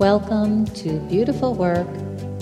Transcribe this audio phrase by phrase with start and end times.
[0.00, 1.86] Welcome to Beautiful Work,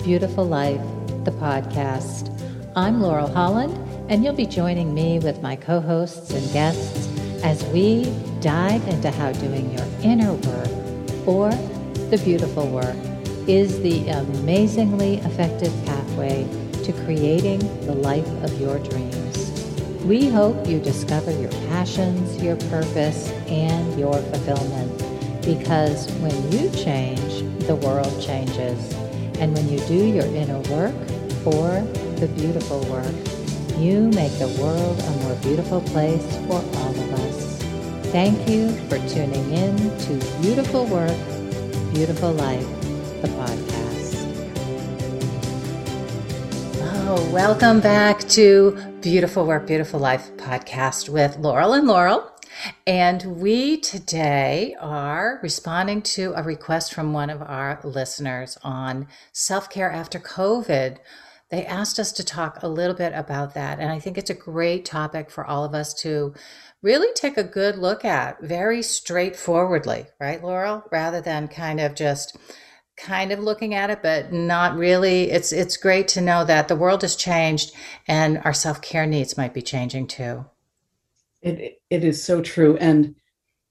[0.01, 0.79] Beautiful Life,
[1.25, 2.31] the podcast.
[2.73, 3.77] I'm Laurel Holland,
[4.09, 7.09] and you'll be joining me with my co hosts and guests
[7.43, 8.05] as we
[8.39, 10.69] dive into how doing your inner work
[11.27, 11.49] or
[12.09, 12.95] the beautiful work
[13.45, 16.47] is the amazingly effective pathway
[16.85, 19.51] to creating the life of your dreams.
[20.05, 25.09] We hope you discover your passions, your purpose, and your fulfillment.
[25.41, 27.28] Because when you change,
[27.69, 28.95] the world changes.
[29.37, 30.95] And when you do your inner work
[31.43, 31.69] for
[32.19, 33.13] the beautiful work,
[33.77, 37.61] you make the world a more beautiful place for all of us.
[38.11, 41.15] Thank you for tuning in to Beautiful Work,
[41.93, 42.67] Beautiful Life,
[43.21, 44.15] the podcast.
[47.05, 52.31] Oh, welcome back to Beautiful Work, Beautiful Life podcast with Laurel and Laurel.
[52.85, 59.69] And we today are responding to a request from one of our listeners on self
[59.69, 60.97] care after COVID.
[61.51, 63.79] They asked us to talk a little bit about that.
[63.79, 66.33] And I think it's a great topic for all of us to
[66.81, 70.83] really take a good look at very straightforwardly, right, Laurel?
[70.91, 72.37] Rather than kind of just
[72.97, 76.75] kind of looking at it but not really it's it's great to know that the
[76.75, 77.71] world has changed
[78.09, 80.43] and our self-care needs might be changing too
[81.41, 83.15] it it is so true, and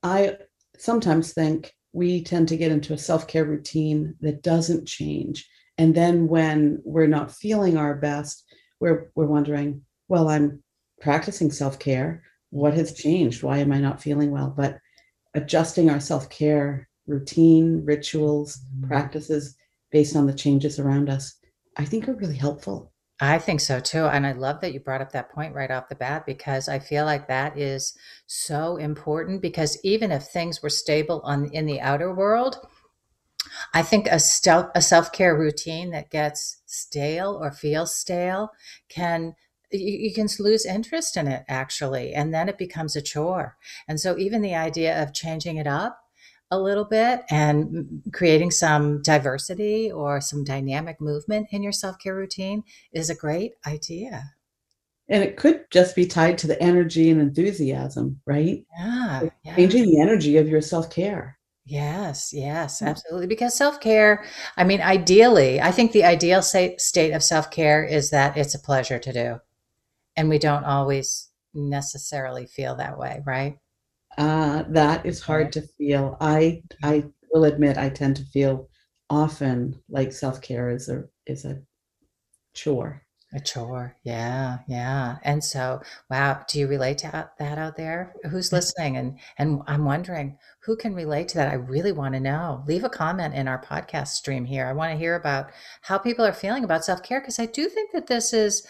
[0.02, 0.36] I
[0.78, 5.94] sometimes think we tend to get into a self care routine that doesn't change, and
[5.94, 8.44] then when we're not feeling our best,
[8.80, 10.62] we're we're wondering, well, I'm
[11.00, 12.22] practicing self care.
[12.50, 13.42] What has changed?
[13.42, 14.52] Why am I not feeling well?
[14.56, 14.78] But
[15.34, 18.88] adjusting our self care routine, rituals, mm-hmm.
[18.88, 19.56] practices
[19.90, 21.34] based on the changes around us,
[21.76, 22.92] I think are really helpful.
[23.20, 24.04] I think so too.
[24.06, 26.78] And I love that you brought up that point right off the bat because I
[26.78, 27.94] feel like that is
[28.26, 32.60] so important because even if things were stable on in the outer world,
[33.74, 38.50] I think a, stel- a self-care routine that gets stale or feels stale
[38.88, 39.34] can
[39.70, 43.56] you, you can lose interest in it actually and then it becomes a chore.
[43.86, 46.00] And so even the idea of changing it up
[46.50, 52.14] a little bit and creating some diversity or some dynamic movement in your self care
[52.14, 54.30] routine is a great idea.
[55.10, 58.64] And it could just be tied to the energy and enthusiasm, right?
[58.78, 59.28] Yeah.
[59.42, 59.56] yeah.
[59.56, 61.38] Changing the energy of your self care.
[61.64, 63.26] Yes, yes, absolutely.
[63.26, 64.24] Because self care,
[64.56, 68.58] I mean, ideally, I think the ideal state of self care is that it's a
[68.58, 69.40] pleasure to do.
[70.16, 73.58] And we don't always necessarily feel that way, right?
[74.18, 76.16] Uh, that is hard to feel.
[76.20, 78.68] I I will admit I tend to feel
[79.08, 81.62] often like self care is a is a
[82.52, 83.04] chore.
[83.34, 85.18] A chore, yeah, yeah.
[85.22, 88.14] And so, wow, do you relate to that out there?
[88.30, 88.96] Who's listening?
[88.96, 91.50] And and I'm wondering who can relate to that.
[91.50, 92.64] I really want to know.
[92.66, 94.66] Leave a comment in our podcast stream here.
[94.66, 95.50] I want to hear about
[95.82, 98.66] how people are feeling about self care because I do think that this is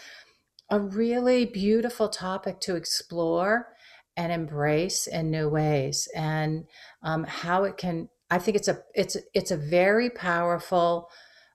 [0.69, 3.69] a really beautiful topic to explore
[4.19, 6.09] and embrace in new ways.
[6.13, 6.65] And
[7.01, 11.09] um, how it can i think it's a it's it's a very powerful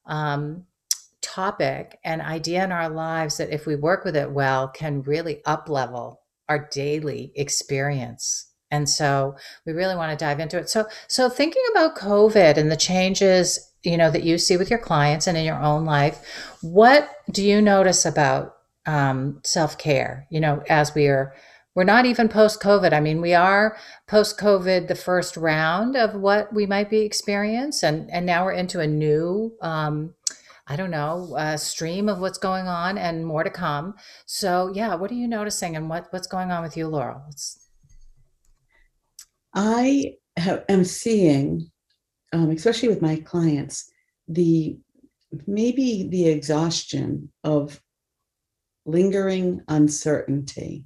[0.07, 0.65] um,
[1.23, 5.41] topic and idea in our lives that if we work with it well can really
[5.45, 8.51] up level our daily experience.
[8.71, 10.69] And so we really want to dive into it.
[10.69, 14.79] So so thinking about covid and the changes you know that you see with your
[14.79, 20.63] clients and in your own life what do you notice about um, self-care you know
[20.69, 21.35] as we are
[21.75, 22.93] we're not even post COVID.
[22.93, 23.77] I mean, we are
[24.07, 27.89] post COVID, the first round of what we might be experiencing.
[27.89, 30.15] And, and now we're into a new, um,
[30.67, 33.95] I don't know, uh, stream of what's going on, and more to come.
[34.27, 37.23] So, yeah, what are you noticing, and what what's going on with you, Laurel?
[39.55, 40.15] I
[40.69, 41.71] am seeing,
[42.33, 43.91] um, especially with my clients,
[44.27, 44.79] the
[45.47, 47.83] maybe the exhaustion of
[48.87, 50.85] lingering uncertainty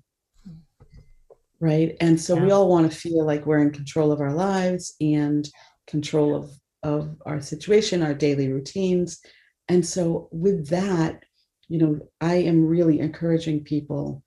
[1.60, 1.96] right?
[2.00, 2.44] And so yeah.
[2.44, 5.48] we all want to feel like we're in control of our lives and
[5.86, 6.50] control of
[6.84, 9.20] of our situation our daily routines.
[9.68, 11.24] And so with that
[11.68, 14.22] you know i am really encouraging people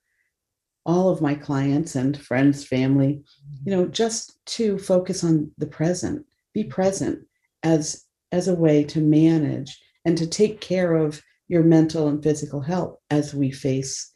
[0.85, 3.69] all of my clients and friends family mm-hmm.
[3.69, 7.19] you know just to focus on the present be present
[7.63, 12.61] as as a way to manage and to take care of your mental and physical
[12.61, 14.11] health as we face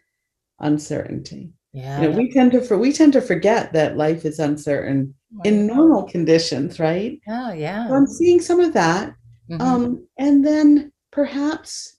[0.59, 2.01] uncertainty yeah.
[2.01, 5.45] You know, we tend to for we tend to forget that life is uncertain right.
[5.45, 7.19] in normal conditions, right?
[7.27, 7.87] Oh, yeah.
[7.87, 9.13] So I'm seeing some of that.
[9.51, 9.61] Mm-hmm.
[9.61, 11.97] Um, and then perhaps,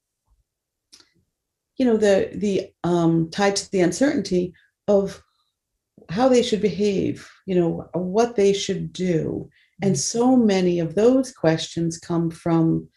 [1.76, 4.54] you know, the the um tied to the uncertainty
[4.88, 5.22] of
[6.08, 9.48] how they should behave, you know, what they should do.
[9.82, 9.98] And Mm.
[9.98, 12.88] so many of those questions come from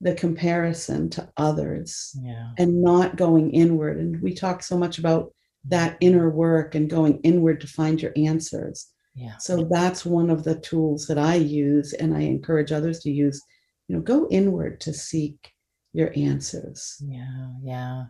[0.00, 2.50] the comparison to others Yeah.
[2.58, 3.98] and not going inward.
[3.98, 5.32] And we talk so much about
[5.68, 8.88] that inner work and going inward to find your answers.
[9.14, 9.36] Yeah.
[9.38, 13.42] So that's one of the tools that I use and I encourage others to use.
[13.88, 15.52] You know, go inward to seek
[15.96, 17.02] your answers.
[17.02, 18.04] Yeah, yeah.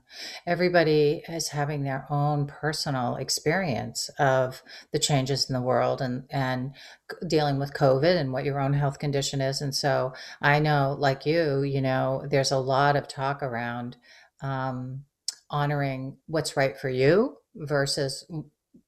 [0.44, 4.60] Everybody is having their own personal experience of
[4.92, 6.72] the changes in the world and and
[7.28, 9.60] dealing with COVID and what your own health condition is.
[9.60, 13.96] And so I know, like you, you know, there's a lot of talk around
[14.42, 15.04] um,
[15.48, 18.24] honoring what's right for you versus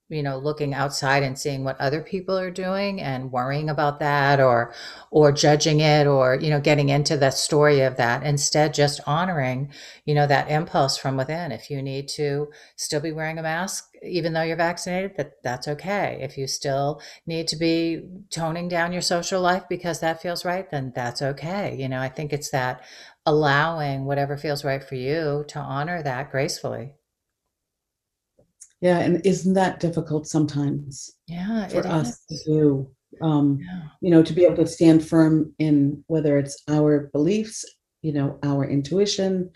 [0.09, 4.39] you know looking outside and seeing what other people are doing and worrying about that
[4.39, 4.73] or
[5.11, 8.23] or judging it or you know getting into the story of that.
[8.23, 9.71] Instead just honoring
[10.05, 11.51] you know that impulse from within.
[11.51, 15.67] If you need to still be wearing a mask even though you're vaccinated that that's
[15.67, 16.19] okay.
[16.21, 18.01] If you still need to be
[18.31, 21.75] toning down your social life because that feels right then that's okay.
[21.79, 22.83] You know i think it's that
[23.25, 26.93] allowing whatever feels right for you to honor that gracefully
[28.81, 32.91] Yeah, and isn't that difficult sometimes yeah for it us to do?
[33.21, 37.65] Um, yeah you know, to be able to stand firm in whether it's our beliefs,
[38.01, 39.51] you know, our intuition,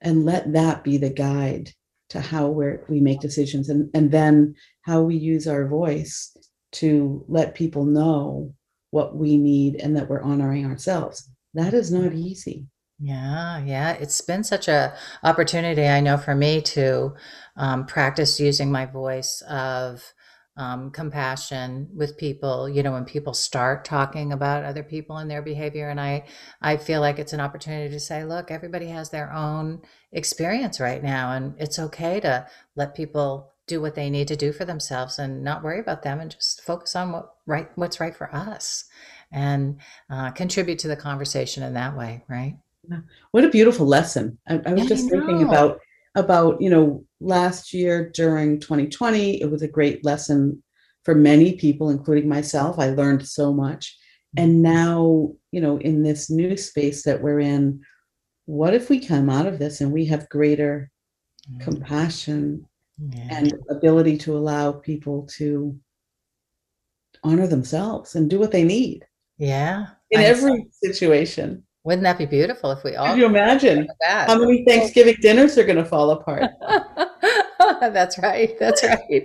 [0.00, 1.72] and let that be the guide
[2.10, 6.36] to how we're, we make decisions and, and then how we use our voice
[6.72, 8.54] to let people know
[8.90, 11.28] what we need and that we're honoring ourselves.
[11.54, 12.66] That is not easy.
[13.00, 13.92] Yeah, yeah.
[13.92, 17.14] It's been such a opportunity, I know, for me to
[17.56, 20.12] um, practice using my voice of
[20.56, 22.68] um, compassion with people.
[22.68, 26.24] You know, when people start talking about other people and their behavior, and I,
[26.60, 31.02] I feel like it's an opportunity to say, look, everybody has their own experience right
[31.02, 35.18] now, and it's okay to let people do what they need to do for themselves
[35.20, 38.86] and not worry about them, and just focus on what right, what's right for us,
[39.30, 39.78] and
[40.10, 42.56] uh, contribute to the conversation in that way, right?
[43.32, 44.38] What a beautiful lesson.
[44.48, 45.80] I, I was I just thinking about
[46.14, 50.62] about, you know, last year during 2020, it was a great lesson
[51.04, 52.78] for many people, including myself.
[52.78, 53.96] I learned so much.
[54.36, 57.80] And now, you know, in this new space that we're in,
[58.46, 60.90] what if we come out of this and we have greater
[61.50, 62.66] Mm, compassion
[62.98, 65.78] Yeah, and ability to allow people to
[67.22, 69.06] honor themselves and do what they need
[69.38, 69.86] yeah.
[70.10, 71.64] in I every situation?
[71.88, 75.64] Wouldn't that be beautiful if we all Could you imagine how many Thanksgiving dinners are
[75.64, 76.50] going to fall apart?
[77.80, 78.58] That's right.
[78.58, 79.24] That's right.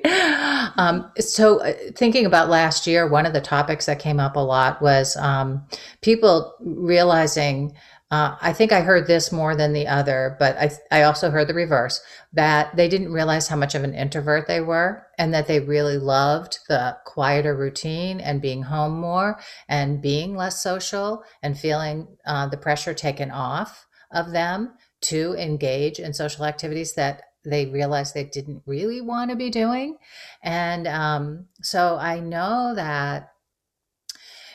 [0.77, 4.39] Um, so, uh, thinking about last year, one of the topics that came up a
[4.39, 5.67] lot was um,
[5.99, 7.75] people realizing.
[8.11, 11.49] Uh, I think I heard this more than the other, but I, I also heard
[11.49, 11.99] the reverse
[12.31, 15.97] that they didn't realize how much of an introvert they were and that they really
[15.97, 19.39] loved the quieter routine and being home more
[19.69, 25.99] and being less social and feeling uh, the pressure taken off of them to engage
[25.99, 29.97] in social activities that they realized they didn't really want to be doing.
[30.41, 33.29] And um, so I know that,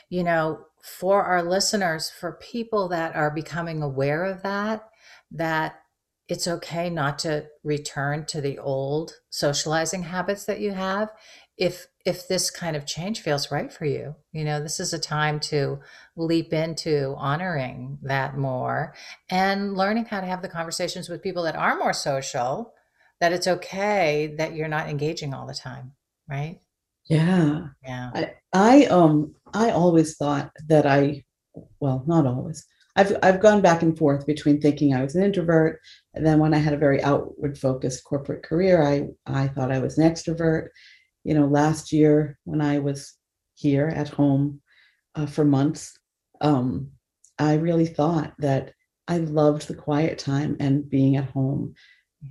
[0.09, 4.89] you know, for our listeners, for people that are becoming aware of that,
[5.31, 5.81] that
[6.29, 11.09] it's okay not to return to the old socializing habits that you have
[11.57, 14.99] if if this kind of change feels right for you you know this is a
[14.99, 15.79] time to
[16.15, 18.93] leap into honoring that more
[19.29, 22.73] and learning how to have the conversations with people that are more social
[23.19, 25.91] that it's okay that you're not engaging all the time
[26.29, 26.59] right
[27.07, 27.67] Yeah.
[27.83, 31.23] yeah I I um I always thought that I
[31.79, 32.65] well, not always.
[32.99, 35.79] I've I've gone back and forth between thinking I was an introvert,
[36.13, 39.79] and then when I had a very outward focused corporate career, I I thought I
[39.79, 40.67] was an extrovert.
[41.23, 43.13] You know, last year when I was
[43.55, 44.59] here at home
[45.15, 45.97] uh, for months,
[46.41, 46.91] um,
[47.37, 48.73] I really thought that
[49.07, 51.75] I loved the quiet time and being at home.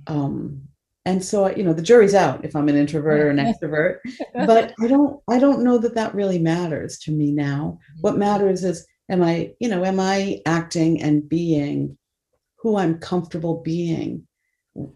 [0.05, 0.61] Um,
[1.05, 3.97] and so, you know, the jury's out if I'm an introvert or an extrovert
[4.33, 7.79] but I don't I don't know that that really matters to me now.
[8.01, 11.97] What matters is am I, you know, am I acting and being
[12.61, 14.27] who I'm comfortable being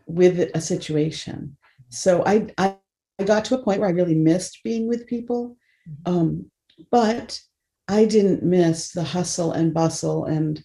[0.06, 1.58] with a situation.
[1.90, 2.78] So I I,
[3.20, 5.58] I got to a point where I really missed being with people.
[6.06, 6.50] Um,
[6.92, 7.40] but
[7.88, 10.64] I didn't miss the hustle and bustle and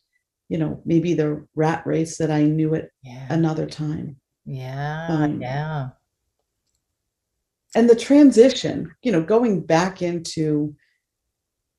[0.48, 4.16] you know maybe the rat race that I knew at yeah another time.
[4.44, 5.88] yeah Um, yeah
[7.74, 10.74] and the transition, you know, going back into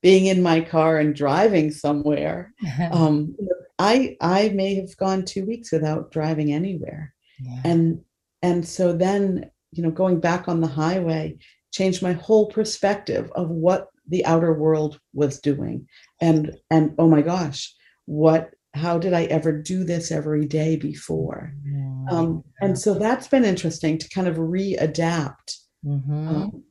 [0.01, 2.53] being in my car and driving somewhere.
[2.91, 3.35] Um,
[3.77, 8.01] I I may have gone two weeks without driving anywhere, yeah and
[8.41, 11.37] and so then you know going back on the highway
[11.71, 15.87] changed my whole perspective of what the outer world was doing
[16.21, 17.73] and and oh my gosh
[18.05, 22.07] what how did i ever do this every day before mm-hmm.
[22.09, 26.27] um, and so that's been interesting to kind of readapt mm-hmm.
[26.27, 26.63] um,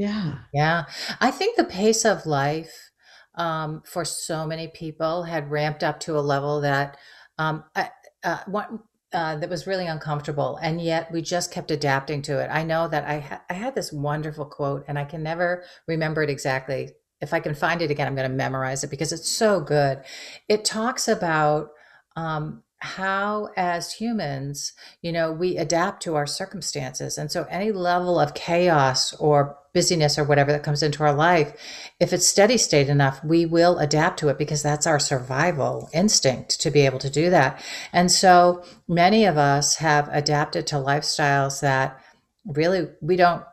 [0.00, 0.38] yeah.
[0.54, 0.84] Yeah.
[1.20, 2.90] I think the pace of life
[3.34, 6.96] um, for so many people had ramped up to a level that
[7.36, 8.80] um, uh, one,
[9.12, 12.48] uh, that was really uncomfortable and yet we just kept adapting to it.
[12.50, 16.22] I know that i, ha- I had this wonderful quote and i can never remember
[16.22, 16.92] it exactly.
[17.20, 20.00] If i can find it again i'm going to memorize it because it's so good.
[20.48, 21.72] It talks about
[22.16, 24.72] um, how as humans
[25.02, 27.18] you know we adapt to our circumstances.
[27.18, 31.52] And so any level of chaos or busyness or whatever that comes into our life
[32.00, 36.60] if it's steady state enough we will adapt to it because that's our survival instinct
[36.60, 37.62] to be able to do that.
[37.92, 42.00] And so many of us have adapted to lifestyles that
[42.46, 43.44] really we don't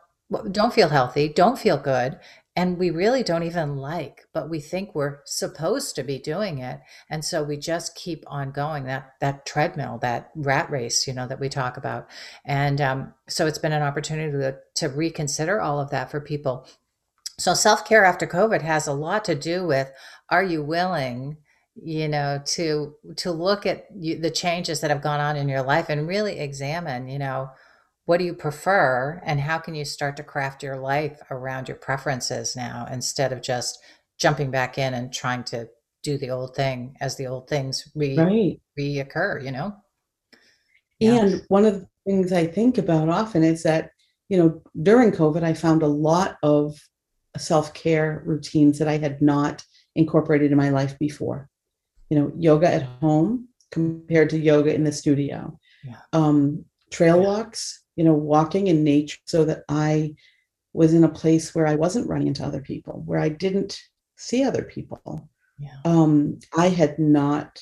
[0.50, 2.18] don't feel healthy don't feel good
[2.58, 6.80] and we really don't even like but we think we're supposed to be doing it.
[7.08, 11.28] And so we just keep on going that that treadmill that rat race you know
[11.28, 12.08] that we talk about.
[12.44, 16.66] And um, so it's been an opportunity to, to reconsider all of that for people.
[17.38, 19.92] So self-care after covid has a lot to do with
[20.28, 21.36] are you willing
[21.80, 25.62] you know to to look at you, the changes that have gone on in your
[25.62, 27.50] life and really examine you know
[28.08, 31.76] what do you prefer and how can you start to craft your life around your
[31.76, 33.78] preferences now instead of just
[34.18, 35.68] jumping back in and trying to
[36.02, 38.60] do the old thing as the old things re- right.
[38.80, 39.76] reoccur you know
[40.98, 41.16] yeah.
[41.16, 43.90] and one of the things i think about often is that
[44.30, 46.80] you know during covid i found a lot of
[47.36, 49.62] self-care routines that i had not
[49.96, 51.46] incorporated in my life before
[52.08, 55.96] you know yoga at home compared to yoga in the studio yeah.
[56.14, 57.26] um, trail yeah.
[57.26, 60.14] walks you know, walking in nature so that I
[60.72, 63.76] was in a place where I wasn't running into other people, where I didn't
[64.16, 65.28] see other people.
[65.58, 65.74] Yeah.
[65.84, 67.60] Um, I had not,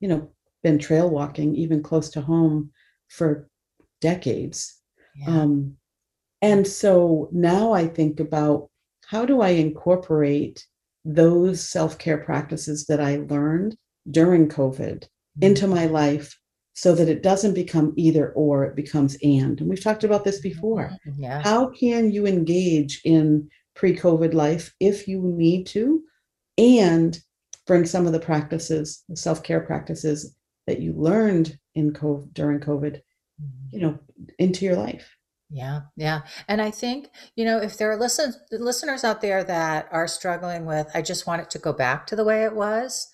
[0.00, 0.30] you know,
[0.62, 2.70] been trail walking even close to home
[3.08, 3.50] for
[4.00, 4.80] decades.
[5.14, 5.42] Yeah.
[5.42, 5.76] Um,
[6.40, 8.70] and so now I think about
[9.04, 10.64] how do I incorporate
[11.04, 13.76] those self care practices that I learned
[14.10, 15.42] during COVID mm-hmm.
[15.42, 16.34] into my life
[16.76, 19.58] so that it doesn't become either or, it becomes and.
[19.58, 20.90] And we've talked about this before.
[21.08, 21.22] Mm-hmm.
[21.22, 21.42] Yeah.
[21.42, 26.02] How can you engage in pre COVID life if you need to
[26.58, 27.18] and
[27.66, 32.60] bring some of the practices, the self care practices that you learned in COVID during
[32.60, 33.00] COVID,
[33.42, 33.68] mm-hmm.
[33.70, 33.98] you know,
[34.38, 35.16] into your life?
[35.48, 36.22] Yeah, yeah.
[36.46, 40.66] And I think, you know, if there are listen, listeners out there that are struggling
[40.66, 43.08] with, I just want it to go back to the way it was,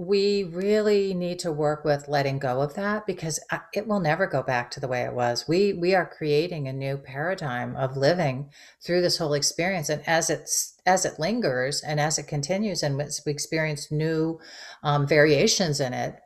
[0.00, 3.38] we really need to work with letting go of that because
[3.74, 5.46] it will never go back to the way it was.
[5.46, 8.50] We we are creating a new paradigm of living
[8.82, 12.98] through this whole experience, and as it's as it lingers and as it continues, and
[13.02, 14.40] as we experience new
[14.82, 16.18] um, variations in it,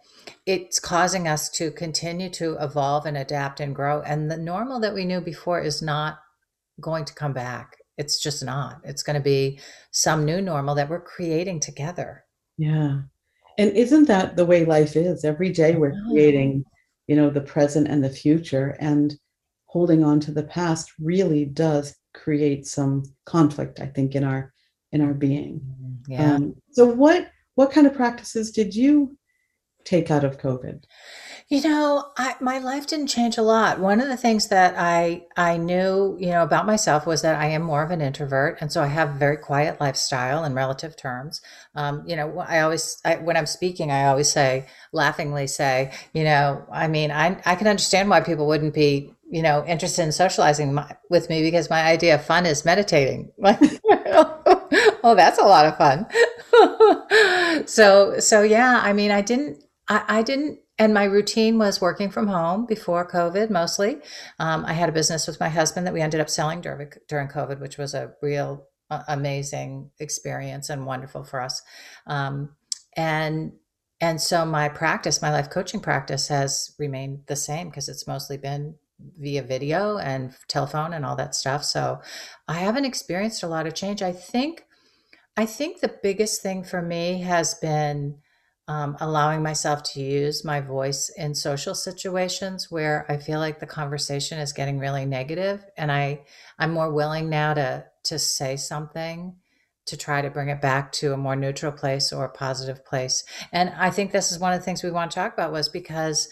[0.47, 4.03] it's causing us to continue to evolve and adapt and grow.
[4.03, 6.21] And the normal that we knew before is not
[6.81, 7.79] going to come back.
[7.99, 8.83] It's just not.
[8.85, 9.59] It's going to be
[9.91, 12.25] some new normal that we're creating together.
[12.57, 13.01] Yeah.
[13.59, 15.25] And isn't that the way life is?
[15.25, 16.65] Every day we're creating,
[17.07, 19.15] you know, the present and the future, and
[19.67, 24.53] holding on to the past really does create some conflict, I think, in our
[24.93, 25.61] in our being.
[25.61, 26.13] Mm-hmm.
[26.13, 26.35] Yeah.
[26.35, 29.17] Um, so what what kind of practices did you
[29.85, 30.85] take out of COVID?
[31.51, 33.79] You know, I, my life didn't change a lot.
[33.79, 37.47] One of the things that I I knew, you know, about myself was that I
[37.49, 40.97] am more of an introvert, and so I have a very quiet lifestyle in relative
[40.97, 41.43] terms.
[41.75, 46.25] Um, you know, I always I, when I'm speaking, I always say, laughingly say, you
[46.25, 50.13] know, I mean, I I can understand why people wouldn't be, you know, interested in
[50.13, 53.31] socializing my, with me because my idea of fun is meditating.
[53.45, 56.07] oh, that's a lot of fun.
[57.67, 62.11] so so yeah, I mean, I didn't I, I didn't and my routine was working
[62.11, 63.99] from home before COVID mostly.
[64.39, 67.29] Um, I had a business with my husband that we ended up selling during, during
[67.29, 71.63] COVID, which was a real uh, amazing experience and wonderful for us.
[72.07, 72.51] Um,
[72.97, 73.53] and
[74.01, 78.37] and so my practice, my life coaching practice, has remained the same because it's mostly
[78.37, 78.75] been
[79.19, 81.65] via video and telephone and all that stuff.
[81.65, 82.01] So
[82.49, 84.03] I haven't experienced a lot of change.
[84.03, 84.65] I think
[85.37, 88.19] I think the biggest thing for me has been
[88.67, 93.67] um, allowing myself to use my voice in social situations where I feel like the
[93.67, 96.23] conversation is getting really negative, and I
[96.59, 99.37] I'm more willing now to to say something
[99.87, 103.23] to try to bring it back to a more neutral place or a positive place.
[103.53, 105.69] And I think this is one of the things we want to talk about was
[105.69, 106.31] because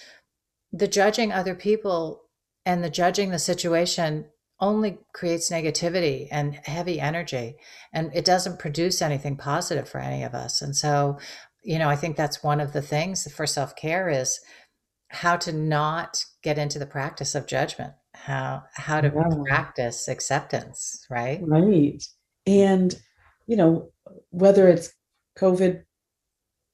[0.73, 2.23] the judging other people
[2.65, 4.27] and the judging the situation
[4.61, 7.57] only creates negativity and heavy energy
[7.93, 11.19] and it doesn't produce anything positive for any of us and so
[11.63, 14.41] you know i think that's one of the things for self-care is
[15.11, 21.07] how to not get into the practice of judgment how how to Yeah, practice acceptance
[21.11, 22.03] right right.
[22.47, 22.95] And,
[23.47, 23.93] you know,
[24.31, 24.93] whether it's
[25.39, 25.85] COVID,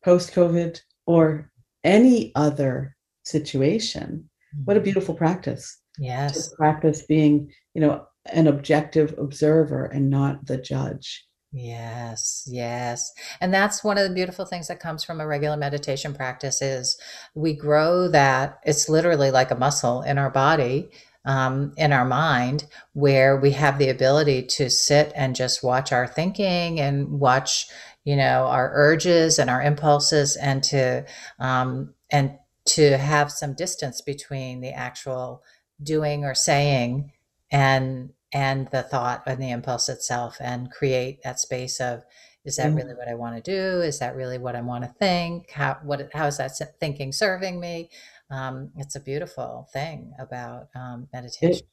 [0.04, 1.52] post-COVID, or
[1.84, 4.30] any other situation,
[4.66, 4.82] what a Mhm.
[4.82, 11.27] beautiful practice yes practice being, you know, an objective observer and not the judge.
[11.52, 13.10] Yes, yes.
[13.40, 16.98] And that's one of the beautiful things that comes from a regular meditation practice is
[17.34, 20.90] we grow that it's literally like a muscle in our body,
[21.24, 26.06] um, in our mind, where we have the ability to sit and just watch our
[26.06, 27.66] thinking and watch,
[28.04, 31.04] you know, our urges and our impulses and to
[31.38, 32.36] um, and
[32.66, 35.42] to have some distance between the actual
[35.82, 37.10] doing or saying
[37.50, 42.04] and and the thought and the impulse itself and create that space of
[42.44, 43.82] is that really what I want to do?
[43.82, 45.50] Is that really what I want to think?
[45.50, 47.90] How what how is that thinking serving me?
[48.30, 51.66] Um, it's a beautiful thing about um, meditation.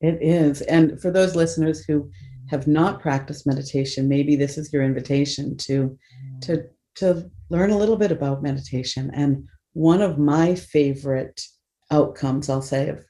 [0.00, 0.62] it it is.
[0.62, 2.10] And for those listeners who
[2.48, 6.64] have not practiced meditation, maybe this is your invitation to Mm, to
[6.96, 9.10] to learn a little bit about meditation.
[9.14, 11.40] And one of my favorite
[11.90, 13.04] outcomes, I'll say, of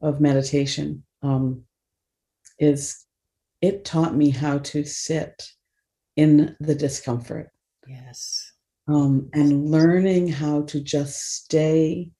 [0.00, 1.62] of meditation um,
[2.60, 3.04] is
[3.60, 5.50] it taught me how to sit
[6.16, 7.50] in the discomfort
[7.86, 8.52] yes.
[8.88, 12.10] um, and learning how to just stay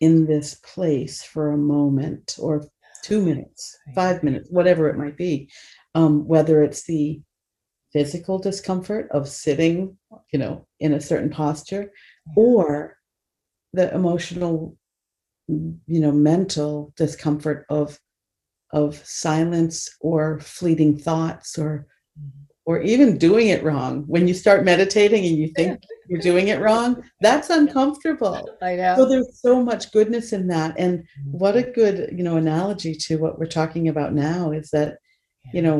[0.00, 2.66] in this place for a moment or
[3.02, 5.48] two minutes, five minutes, whatever it might be.
[5.94, 7.22] Um, whether it's the
[7.92, 9.96] physical discomfort of sitting,
[10.32, 11.92] you know, in a certain posture,
[12.36, 12.96] or
[13.72, 14.76] the emotional,
[15.46, 17.98] you know, mental discomfort of
[18.74, 21.86] of silence or fleeting thoughts or
[22.18, 22.30] Mhm.
[22.66, 24.04] or even doing it wrong.
[24.06, 28.48] When you start meditating and you think you're doing it wrong, that's uncomfortable.
[28.62, 28.94] I know.
[28.96, 30.74] So there's so much goodness in that.
[30.78, 34.96] And what a good, you know, analogy to what we're talking about now is that,
[35.52, 35.76] you know,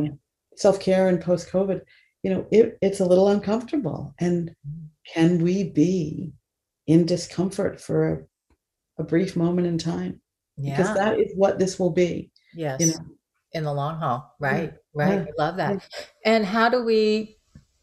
[0.56, 1.80] self-care and post-COVID,
[2.22, 4.14] you know, it, it's a little uncomfortable.
[4.18, 4.88] And Mhm.
[5.14, 6.34] can we be
[6.86, 10.20] in discomfort for a, a brief moment in time?
[10.58, 10.76] Yeah.
[10.76, 12.98] Because that is what this will be, you Yes.
[12.98, 13.04] know.
[13.52, 14.34] In the long haul.
[14.40, 14.72] Yeah, Right.
[14.94, 15.14] Right.
[15.14, 15.74] yeah, I love yeah.
[15.74, 15.88] that.
[16.24, 17.38] And how do we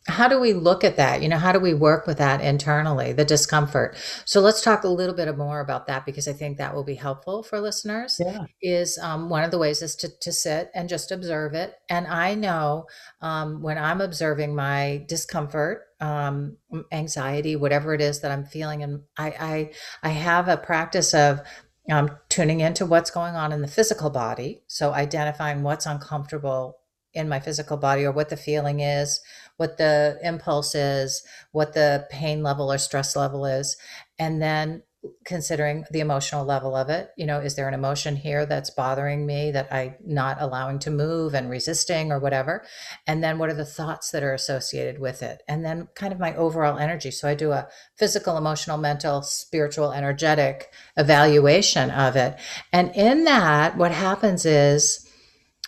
[0.07, 1.21] how do we look at that?
[1.21, 3.95] You know, how do we work with that internally, the discomfort?
[4.25, 6.95] So let's talk a little bit more about that because I think that will be
[6.95, 8.17] helpful for listeners.
[8.19, 8.45] Yeah.
[8.63, 11.75] Is um, one of the ways is to to sit and just observe it.
[11.87, 12.87] And I know
[13.21, 16.57] um, when I'm observing my discomfort, um,
[16.91, 19.71] anxiety, whatever it is that I'm feeling, and I I,
[20.03, 21.41] I have a practice of
[21.89, 24.61] um, tuning into what's going on in the physical body.
[24.67, 26.77] So identifying what's uncomfortable
[27.13, 29.21] in my physical body or what the feeling is,
[29.57, 33.77] what the impulse is, what the pain level or stress level is,
[34.17, 34.83] and then
[35.25, 37.09] considering the emotional level of it.
[37.17, 40.91] You know, is there an emotion here that's bothering me that I'm not allowing to
[40.91, 42.63] move and resisting or whatever?
[43.07, 45.41] And then what are the thoughts that are associated with it?
[45.47, 47.09] And then kind of my overall energy.
[47.11, 52.37] So I do a physical, emotional, mental, spiritual, energetic evaluation of it.
[52.71, 55.07] And in that, what happens is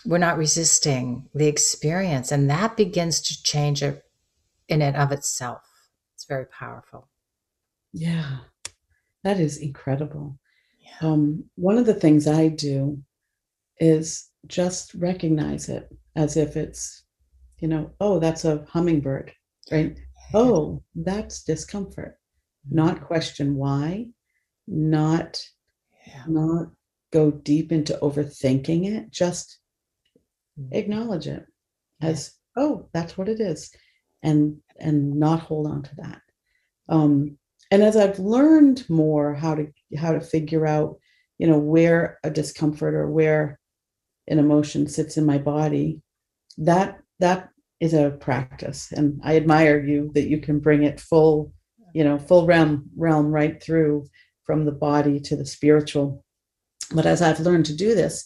[0.06, 4.02] we're not resisting the experience, and that begins to change it
[4.68, 5.62] in and of itself.
[6.14, 7.08] It's very powerful.
[7.92, 8.40] Yeah.
[9.24, 10.38] That is incredible.
[10.78, 11.08] Yeah.
[11.08, 13.02] Um, one of the things I do
[13.80, 17.04] is just recognize it as if it's,
[17.58, 19.32] you know, oh, that's a hummingbird,
[19.72, 19.98] right?
[20.36, 22.18] Oh, that's discomfort.
[22.68, 24.06] Not question why,
[24.66, 25.40] not
[26.06, 26.24] Yeah.
[26.26, 26.72] not
[27.12, 29.58] go deep into overthinking it, just
[30.58, 30.68] Mm.
[30.72, 31.44] acknowledge it
[32.00, 32.08] Yeah.
[32.10, 33.70] as, oh, that's what it is,
[34.22, 36.22] and and not hold on to that.
[36.88, 37.38] Um,
[37.74, 39.66] and as I've learned more how to
[39.98, 40.96] how to figure out,
[41.38, 43.58] you know, where a discomfort or where
[44.28, 46.00] an emotion sits in my body,
[46.56, 47.48] that that
[47.80, 48.92] is a practice.
[48.92, 51.52] And I admire you that you can bring it full,
[51.92, 54.06] you know, full realm realm right through
[54.44, 56.24] from the body to the spiritual.
[56.94, 58.24] But as I've learned to do this,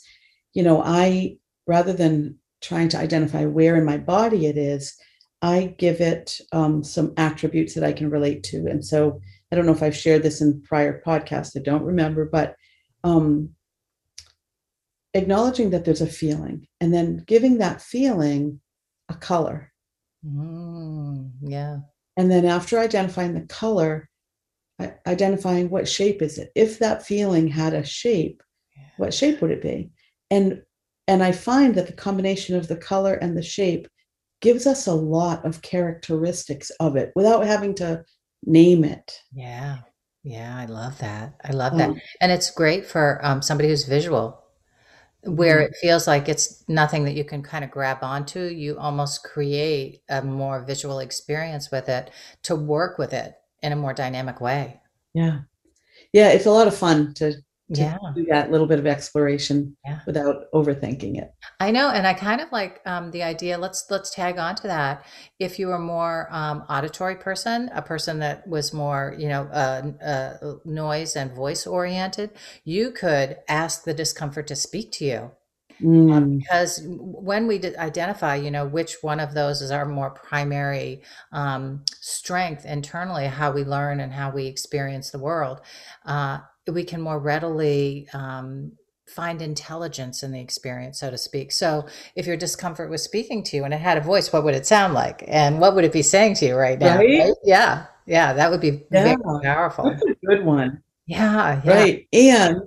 [0.53, 4.95] you know, I rather than trying to identify where in my body it is,
[5.41, 8.67] I give it um, some attributes that I can relate to.
[8.67, 12.27] And so I don't know if I've shared this in prior podcasts, I don't remember,
[12.27, 12.55] but
[13.05, 13.51] um,
[15.15, 18.61] acknowledging that there's a feeling and then giving that feeling
[19.09, 19.73] a color.
[20.27, 21.79] Mm, yeah.
[22.17, 24.09] And then after identifying the color,
[25.07, 26.51] identifying what shape is it.
[26.55, 28.43] If that feeling had a shape,
[28.77, 28.83] Yeah.
[28.97, 29.91] what shape would it be?
[30.31, 30.63] And
[31.09, 33.89] and I find that the combination of the color and the shape
[34.43, 38.05] gives us a lot of characteristics of it without having to
[38.45, 39.21] name it.
[39.33, 39.79] Yeah.
[40.23, 41.35] Yeah, I love that.
[41.45, 41.91] I love that.
[41.91, 44.43] Um, and it's great for um, somebody who's visual,
[45.23, 45.73] where mm-hmm.
[45.73, 48.41] it feels like it's nothing that you can kind of grab onto.
[48.41, 52.11] You almost create a more visual experience with it
[52.43, 54.81] to work with it in a more dynamic way.
[55.15, 55.41] Yeah.
[56.13, 57.35] Yeah, it's a lot of fun to
[57.69, 60.01] yeah do that little bit of exploration yeah.
[60.07, 64.15] without overthinking it i know and i kind of like um, the idea let's let's
[64.15, 65.05] tag on to that
[65.39, 69.91] if you were more um, auditory person a person that was more you know uh,
[70.03, 72.31] uh, noise and voice oriented
[72.65, 75.31] you could ask the discomfort to speak to you
[75.83, 76.13] mm.
[76.13, 81.03] um, because when we identify you know which one of those is our more primary
[81.33, 85.61] um, strength internally how we learn and how we experience the world
[86.07, 86.39] uh,
[86.73, 88.73] we can more readily um,
[89.09, 91.53] find intelligence in the experience, so to speak.
[91.53, 94.55] So, if your discomfort was speaking to you and it had a voice, what would
[94.55, 95.25] it sound like?
[95.27, 96.99] And what would it be saying to you right now?
[96.99, 97.21] Right?
[97.21, 97.35] Right?
[97.45, 99.17] Yeah, yeah, that would be yeah.
[99.17, 99.91] very powerful.
[99.91, 100.83] That's a good one.
[101.07, 101.73] Yeah, yeah.
[101.73, 102.07] right.
[102.13, 102.61] And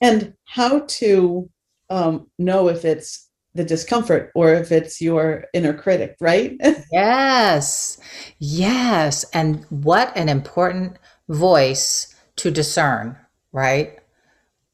[0.00, 1.48] and how to
[1.90, 6.56] um, know if it's the discomfort or if it's your inner critic, right?
[6.92, 7.98] yes,
[8.38, 9.24] yes.
[9.34, 10.96] And what an important
[11.28, 13.16] voice to discern
[13.52, 13.98] right?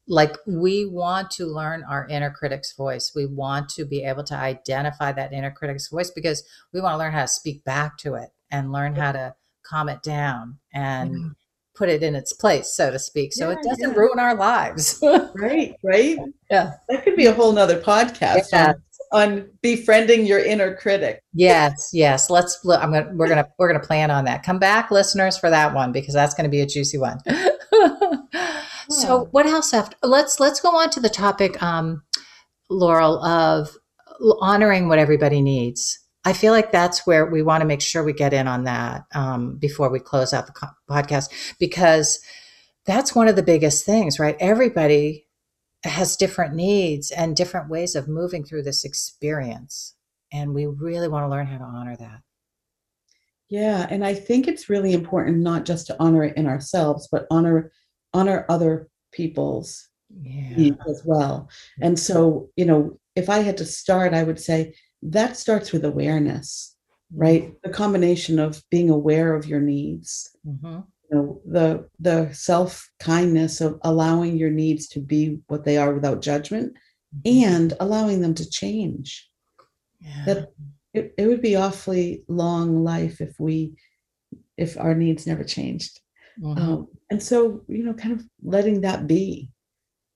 [0.07, 3.12] Like we want to learn our inner critic's voice.
[3.14, 6.99] We want to be able to identify that inner critic's voice because we want to
[6.99, 9.35] learn how to speak back to it and learn how to
[9.69, 11.29] calm it down and yeah.
[11.75, 13.99] put it in its place, so to speak, so yeah, it doesn't yeah.
[13.99, 14.99] ruin our lives.
[15.35, 16.19] right, right.
[16.51, 16.73] Yeah.
[16.88, 21.23] That could be a whole nother podcast on, on befriending your inner critic.
[21.35, 22.31] Yes, yes.
[22.31, 24.43] Let's I'm gonna we're gonna we're gonna plan on that.
[24.43, 27.19] Come back, listeners, for that one because that's gonna be a juicy one.
[29.01, 32.03] So what else after let's let's go on to the topic, um,
[32.69, 33.77] Laurel, of
[34.41, 35.99] honoring what everybody needs.
[36.25, 39.05] I feel like that's where we want to make sure we get in on that
[39.15, 42.21] um, before we close out the co- podcast because
[42.85, 44.37] that's one of the biggest things, right?
[44.41, 45.27] Everybody
[45.85, 49.95] has different needs and different ways of moving through this experience.
[50.33, 52.23] And we really want to learn how to honor that.
[53.49, 53.87] Yeah.
[53.89, 57.73] And I think it's really important not just to honor it in ourselves, but honor
[58.18, 59.88] honor other people's
[60.22, 60.57] yeah.
[60.57, 61.48] needs as well.
[61.81, 65.85] And so, you know, if I had to start, I would say that starts with
[65.85, 66.76] awareness,
[67.12, 67.44] right?
[67.44, 67.54] Mm-hmm.
[67.64, 70.81] The combination of being aware of your needs, mm-hmm.
[71.11, 75.92] you know, the the self kindness of allowing your needs to be what they are
[75.94, 76.74] without judgment,
[77.14, 77.50] mm-hmm.
[77.50, 79.28] and allowing them to change.
[80.00, 80.24] Yeah.
[80.26, 80.52] That
[80.94, 83.74] it, it would be awfully long life if we
[84.57, 86.00] if our needs never changed.
[86.42, 86.62] Mm-hmm.
[86.62, 89.51] Um, and so, you know, kind of letting that be,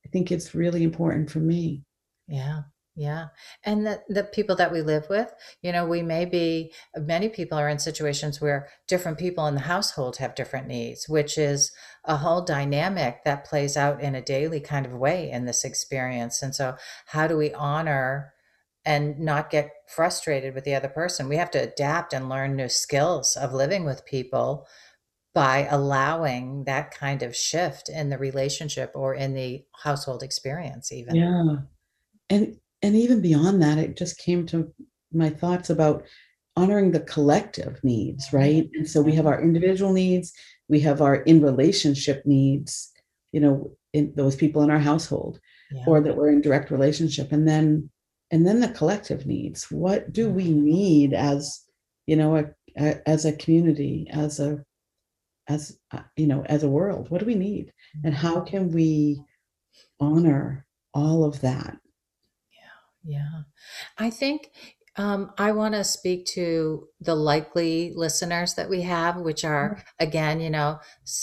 [0.04, 1.84] I think it's really important for me.
[2.28, 2.62] Yeah.
[2.94, 3.28] Yeah.
[3.64, 5.32] And the, the people that we live with,
[5.62, 9.62] you know, we may be, many people are in situations where different people in the
[9.62, 11.72] household have different needs, which is
[12.04, 16.42] a whole dynamic that plays out in a daily kind of way in this experience.
[16.42, 18.34] And so, how do we honor
[18.84, 21.30] and not get frustrated with the other person?
[21.30, 24.66] We have to adapt and learn new skills of living with people
[25.34, 31.14] by allowing that kind of shift in the relationship or in the household experience even.
[31.14, 31.56] Yeah.
[32.30, 34.72] And and even beyond that it just came to
[35.12, 36.04] my thoughts about
[36.56, 38.68] honoring the collective needs right?
[38.74, 40.32] And so we have our individual needs
[40.68, 42.90] we have our in relationship needs
[43.32, 45.38] you know in those people in our household
[45.70, 45.84] yeah.
[45.86, 47.32] or that we're in direct relationship.
[47.32, 47.90] And then
[48.30, 49.70] and then the collective needs.
[49.70, 51.62] What do we need as
[52.06, 52.44] you know a,
[52.78, 54.64] a, as a community as a
[55.48, 57.72] as uh, you know as a world what do we need
[58.04, 58.46] and how mm-hmm.
[58.46, 59.22] can we
[60.00, 61.78] honor all of that
[62.52, 63.42] yeah yeah
[63.98, 64.50] i think
[64.96, 70.38] um, I want to speak to the likely listeners that we have, which are again,
[70.40, 70.80] you know,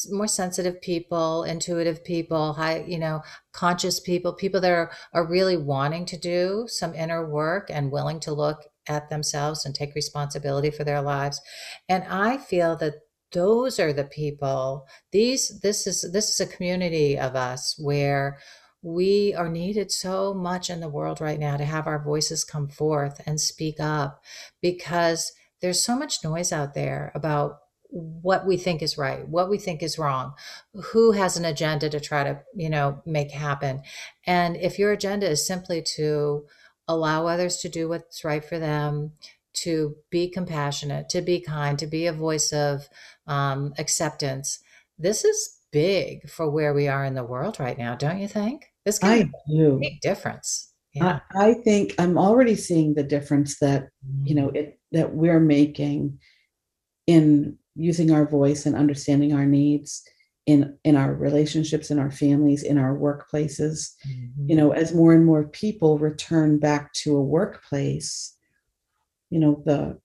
[0.10, 3.22] more sensitive people, intuitive people, high, you know,
[3.54, 8.20] conscious people, people that are are really wanting to do some inner work and willing
[8.22, 11.40] to look at themselves and take responsibility for their lives.
[11.88, 12.96] And I feel that
[13.32, 18.40] those are the people these this is this is a community of us where
[18.82, 22.68] we are needed so much in the world right now to have our voices come
[22.68, 24.24] forth and speak up
[24.62, 29.58] because there's so much noise out there about what we think is right, what we
[29.58, 30.34] think is wrong,
[30.92, 33.82] who has an agenda to try to, you know, make happen.
[34.28, 36.46] And if your agenda is simply to
[36.88, 39.14] allow others to do what's right for them,
[39.54, 42.88] to be compassionate, to be kind, to be a voice of
[43.28, 44.60] um, acceptance.
[44.98, 48.66] This is big for where we are in the world right now, don't you think?
[48.86, 49.78] This can I do.
[49.82, 50.74] big difference.
[50.94, 51.20] Yeah.
[51.36, 53.90] I, I think I'm already seeing the difference that
[54.24, 56.20] you know it that we're making
[57.06, 60.04] in using our voice and understanding our needs
[60.48, 64.50] in in our relationships in our families in our workplaces Mhm.
[64.50, 68.36] you know as more and more people return back to a workplace
[69.30, 70.00] you know the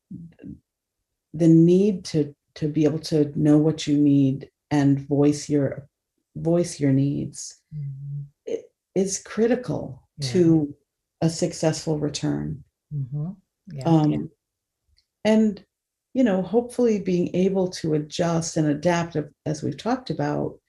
[1.33, 5.89] the need to to be able to know what you need and voice your
[6.37, 8.27] voice your needs Mhm.
[8.49, 10.29] i- is critical Yeah.
[10.33, 10.77] to
[11.21, 13.37] a successful return Mhm.
[13.73, 13.85] Yeah.
[13.87, 14.31] um,
[15.25, 15.65] and
[16.13, 20.61] you know hopefully being able to adjust and adapt as we've talked about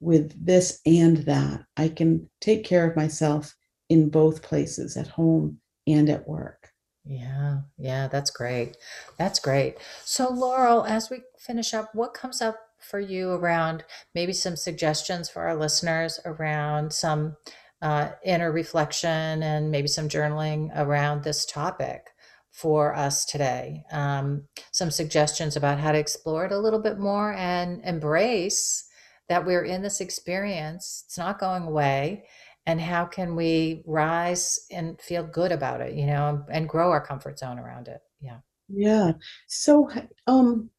[0.00, 3.56] with this and that i can take care of myself
[3.88, 6.65] in both places at home and at work
[7.06, 8.76] Yeah, yeah, that's great.
[9.16, 9.76] That's great.
[10.04, 15.28] So, Laurel, as we finish up, what comes up for you around maybe some suggestions
[15.30, 17.36] for our listeners around some
[17.80, 22.08] uh, inner reflection and maybe some journaling around this topic
[22.50, 23.84] for us today?
[23.92, 28.84] Um, some suggestions about how to explore it a little bit more and embrace
[29.28, 32.24] that we're in this experience, it's not going away
[32.66, 37.04] and how can we rise and feel good about it you know and grow our
[37.04, 39.12] comfort zone around it yeah yeah
[39.46, 39.88] so
[40.26, 40.70] um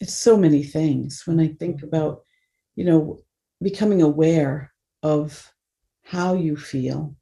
[0.00, 1.84] it's so many things when i think Mhm.
[1.84, 2.22] about
[2.76, 3.18] you know
[3.62, 4.72] becoming aware
[5.02, 5.52] of
[6.04, 7.14] how you feel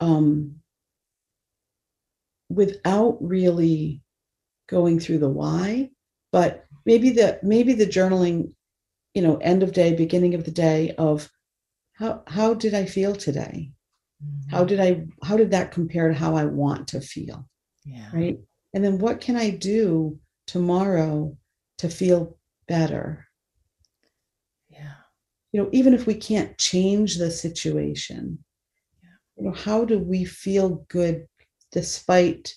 [0.00, 0.60] um
[2.48, 4.02] without really
[4.68, 5.90] going through the why
[6.32, 8.52] but maybe the maybe the journaling
[9.14, 11.30] you know end of day beginning of the day of
[11.94, 13.72] how how did i feel today?
[14.48, 14.68] How Mhm.
[14.68, 17.48] did i how did that compare to how i want to feel?
[17.84, 18.10] Yeah.
[18.12, 18.38] Right?
[18.74, 21.36] And then what can i do tomorrow
[21.78, 23.26] to feel better?
[24.68, 24.94] Yeah.
[25.52, 28.44] You know even if we can't change the situation
[29.02, 29.10] Yeah.
[29.36, 31.26] you know how do we feel good
[31.72, 32.54] despite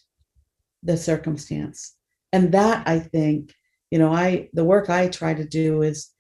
[0.84, 1.96] the circumstance?
[2.32, 3.54] And that i think
[3.92, 6.12] you know i the work i try to do is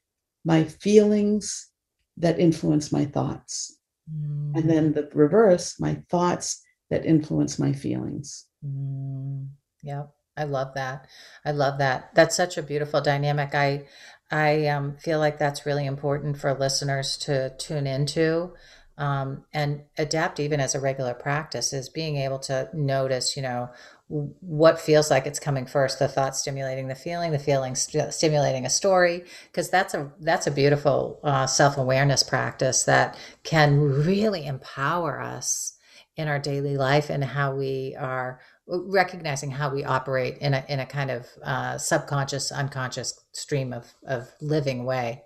[0.45, 1.69] my feelings
[2.17, 3.78] that influence my thoughts.
[4.12, 8.45] Mm, and then the reverse my thoughts that influence my feelings.
[8.63, 9.49] Mm,
[9.82, 11.08] yep i love that.
[11.43, 12.13] I love that.
[12.13, 13.56] That's such a beautiful dynamic.
[13.56, 13.86] I
[14.32, 18.54] i um, feel like that's really important for listeners to tune into
[18.97, 23.69] um, and adapt even as a regular practice is being able to notice you know
[24.08, 28.65] what feels like it's coming first the thought stimulating the feeling the feeling st- stimulating
[28.65, 35.19] a story because that's a that's a beautiful uh, self-awareness practice that can really empower
[35.19, 35.75] us
[36.17, 40.79] in our daily life and how we are recognizing how we operate in a, in
[40.79, 45.21] a kind of uh, subconscious unconscious stream of, of living way.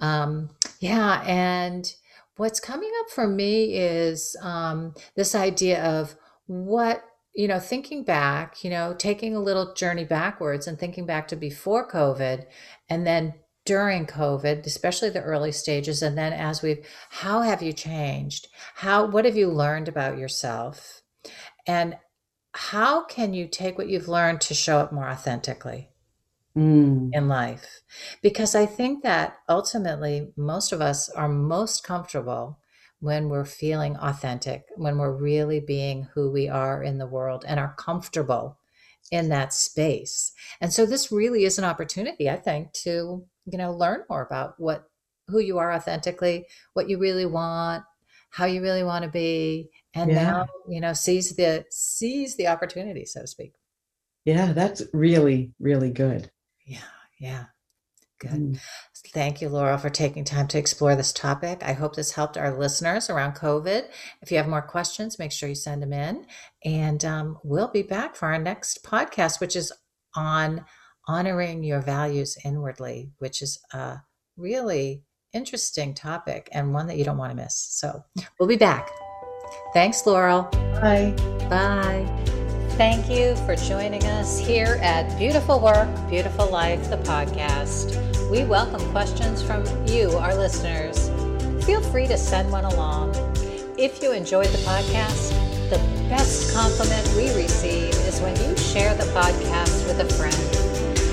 [0.00, 1.92] Um, yeah and
[2.42, 8.64] what's coming up for me is um, this idea of what you know thinking back
[8.64, 12.44] you know taking a little journey backwards and thinking back to before covid
[12.90, 13.32] and then
[13.64, 18.48] during covid especially the early stages and then as we've how have you changed?
[18.74, 21.02] How what have you learned about yourself?
[21.68, 21.96] And
[22.54, 25.91] how can you take what you've learned to show up more authentically
[26.56, 27.80] Mm, in life.
[28.22, 32.58] Because i think that ultimately most of us are most comfortable
[33.00, 37.58] when we're feeling authentic when we're really being who we are in the world and
[37.58, 38.58] are comfortable
[39.10, 40.32] in that space.
[40.60, 44.54] And so this really is an opportunity i think to you know learn more about
[44.58, 44.84] what
[45.28, 47.84] who you are authentically what you really want
[48.30, 50.22] how you really want to be and yeah.
[50.22, 53.54] now you know seize the seize the opportunity so to speak.
[54.24, 56.30] Yeah that's really really good
[56.72, 56.78] yeah
[57.18, 57.44] yeah
[58.18, 58.60] good Mm.
[59.12, 61.62] Thank you, Laura, for taking time to explore this topic.
[61.62, 63.84] I hope this helped our listeners around COVID.
[64.22, 66.24] If you have more questions, make sure you send them in.
[66.64, 69.72] And um, we'll be back for our next podcast, which is
[70.14, 70.64] on
[71.08, 73.98] honoring your values inwardly, which is a
[74.36, 77.56] really interesting topic and one that you don't want to miss.
[77.56, 78.02] So
[78.38, 78.88] we'll be back.
[79.74, 80.44] Thanks, Laurel.
[80.80, 81.14] bye
[81.50, 82.31] Bye.
[82.76, 88.00] Thank you for joining us here at Beautiful Work, Beautiful Life, the podcast.
[88.30, 91.10] We welcome questions from you, our listeners.
[91.66, 93.14] Feel free to send one along.
[93.76, 95.30] If you enjoyed the podcast,
[95.68, 100.34] the best compliment we receive is when you share the podcast with a friend.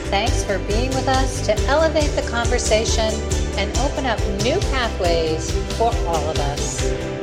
[0.08, 3.13] Thanks for being with us to elevate the conversation
[3.60, 7.18] and open up new pathways for all of us.